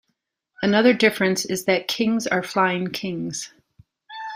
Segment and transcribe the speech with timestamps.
[0.63, 3.53] Another difference is that kings are flying kings.